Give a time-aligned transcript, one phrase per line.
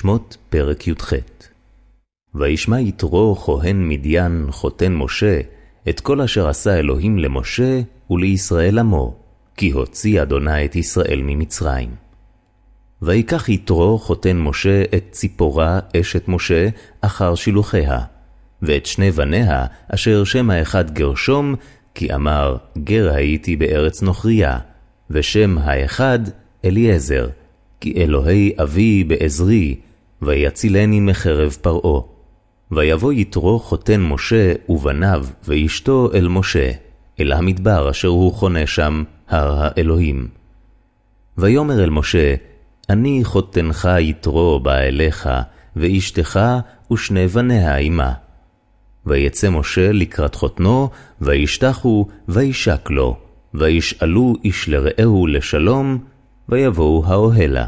[0.00, 1.12] שמות פרק י"ח
[2.34, 5.40] וישמע יתרו כהן מדיין חותן משה,
[5.88, 9.14] את כל אשר עשה אלוהים למשה ולישראל עמו,
[9.56, 11.94] כי הוציא אדוני את ישראל ממצרים.
[13.02, 16.68] ויקח יתרו חותן משה את ציפורה אשת משה
[17.00, 18.00] אחר שילוחיה,
[18.62, 21.54] ואת שני בניה אשר שם האחד גרשום,
[21.94, 24.58] כי אמר גר הייתי בארץ נוכריה,
[25.10, 26.18] ושם האחד
[26.64, 27.28] אליעזר,
[27.80, 29.76] כי אלוהי אבי בעזרי,
[30.22, 32.00] ויצילני מחרב פרעה.
[32.72, 36.70] ויבוא יתרו חותן משה ובניו ואשתו אל משה,
[37.20, 40.28] אל המדבר אשר הוא חונה שם, הר האלוהים.
[41.38, 42.34] ויאמר אל משה,
[42.90, 45.28] אני חותנך יתרו בא אליך,
[45.76, 46.40] ואשתך
[46.92, 48.12] ושני בניה עמה.
[49.06, 50.88] ויצא משה לקראת חותנו,
[51.20, 53.16] וישתחו, וישק לו,
[53.54, 55.98] וישאלו איש לרעהו לשלום,
[56.48, 57.66] ויבואו האוהלה.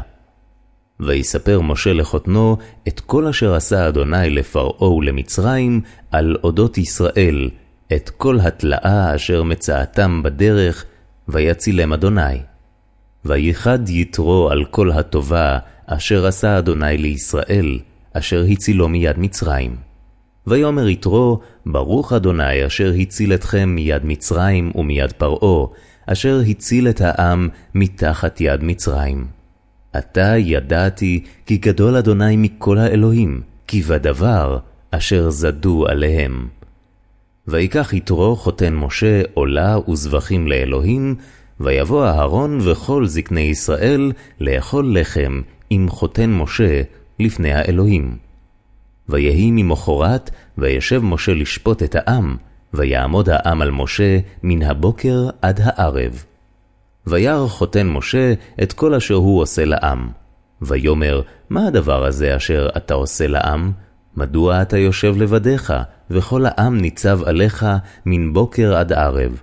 [1.05, 2.57] ויספר משה לחותנו
[2.87, 7.49] את כל אשר עשה אדוני לפרעה ולמצרים על אודות ישראל,
[7.93, 10.85] את כל התלאה אשר מצאתם בדרך,
[11.27, 12.39] ויצילם אדוני.
[13.25, 17.79] וייחד יתרו על כל הטובה אשר עשה אדוני לישראל,
[18.13, 19.75] אשר הצילו מיד מצרים.
[20.47, 25.67] ויאמר יתרו, ברוך אדוני אשר הציל אתכם מיד מצרים ומיד פרעה,
[26.05, 29.42] אשר הציל את העם מתחת יד מצרים.
[29.93, 34.57] עתה ידעתי כי גדול אדוני מכל האלוהים, כי בדבר
[34.91, 36.47] אשר זדו עליהם.
[37.47, 41.15] ויקח יתרו חותן משה עולה וזבחים לאלוהים,
[41.59, 46.81] ויבוא אהרון וכל זקני ישראל לאכול לחם עם חותן משה
[47.19, 48.17] לפני האלוהים.
[49.09, 52.37] ויהי ממחרת, וישב משה לשפוט את העם,
[52.73, 56.23] ויעמוד העם על משה מן הבוקר עד הערב.
[57.07, 60.09] וירא חותן משה את כל אשר הוא עושה לעם.
[60.61, 63.71] ויאמר, מה הדבר הזה אשר אתה עושה לעם?
[64.17, 65.73] מדוע אתה יושב לבדיך,
[66.09, 67.65] וכל העם ניצב עליך
[68.05, 69.41] מן בוקר עד ערב?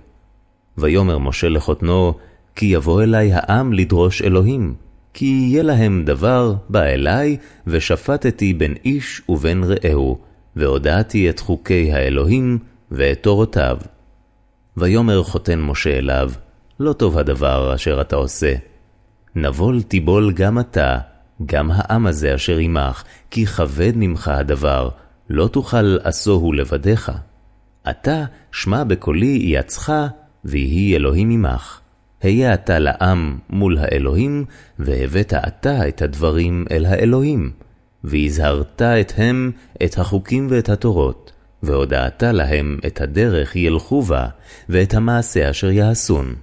[0.77, 2.13] ויאמר משה לחותנו,
[2.55, 4.73] כי יבוא אלי העם לדרוש אלוהים,
[5.13, 10.17] כי יהיה להם דבר, בא אלי, ושפטתי בין איש ובין רעהו,
[10.55, 12.59] והודעתי את חוקי האלוהים
[12.91, 13.77] ואת תורותיו.
[14.77, 16.31] ויאמר חותן משה אליו,
[16.81, 18.53] לא טוב הדבר אשר אתה עושה.
[19.35, 20.97] נבול תיבול גם אתה,
[21.45, 24.89] גם העם הזה אשר עמך, כי כבד ממך הדבר,
[25.29, 27.11] לא תוכל עשוהו לבדיך.
[27.89, 29.93] אתה שמע בקולי יעצך,
[30.45, 31.79] ויהי אלוהים עמך.
[32.21, 34.45] היה אתה לעם מול האלוהים,
[34.79, 37.51] והבאת אתה את הדברים אל האלוהים,
[38.03, 39.51] והזהרת אתהם
[39.83, 41.31] את החוקים ואת התורות,
[41.63, 44.27] והודעת להם את הדרך ילכו בה,
[44.69, 46.35] ואת המעשה אשר יעשון.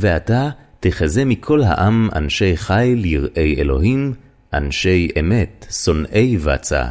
[0.00, 0.50] ועתה
[0.80, 4.14] תחזה מכל העם אנשי חיל יראי אלוהים,
[4.52, 6.84] אנשי אמת, שונאי בצע,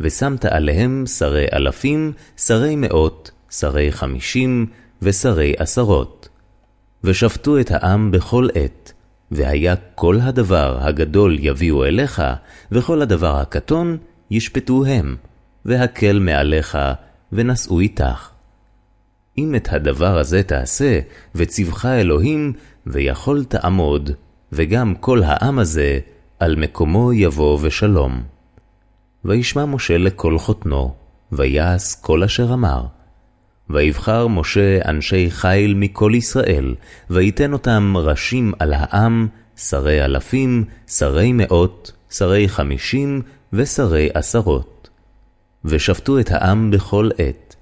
[0.00, 4.66] ושמת עליהם שרי אלפים, שרי מאות, שרי חמישים,
[5.02, 6.28] ושרי עשרות.
[7.04, 8.92] ושפטו את העם בכל עת,
[9.30, 12.22] והיה כל הדבר הגדול יביאו אליך,
[12.72, 13.96] וכל הדבר הקטון
[14.30, 15.16] ישפטו הם,
[15.64, 16.78] והקל מעליך,
[17.32, 18.35] ונשאו איתך.
[19.38, 21.00] אם את הדבר הזה תעשה,
[21.34, 22.52] וציווך אלוהים,
[22.86, 24.10] ויכול תעמוד,
[24.52, 25.98] וגם כל העם הזה,
[26.38, 28.22] על מקומו יבוא ושלום.
[29.24, 30.94] וישמע משה לכל חותנו,
[31.32, 32.84] ויעש כל אשר אמר.
[33.70, 36.74] ויבחר משה אנשי חיל מכל ישראל,
[37.10, 44.88] ויתן אותם ראשים על העם, שרי אלפים, שרי מאות, שרי חמישים, ושרי עשרות.
[45.64, 47.56] ושפטו את העם בכל עת.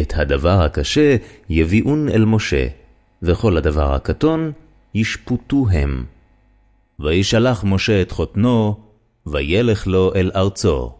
[0.00, 1.16] את הדבר הקשה
[1.50, 2.66] יביאון אל משה,
[3.22, 4.52] וכל הדבר הקטון
[4.94, 6.04] ישפוטו הם.
[7.00, 8.76] וישלח משה את חותנו,
[9.26, 10.99] וילך לו אל ארצו.